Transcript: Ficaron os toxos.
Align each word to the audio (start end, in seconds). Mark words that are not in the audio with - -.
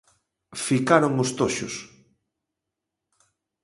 Ficaron 0.65 1.13
os 1.23 1.29
toxos. 1.39 1.75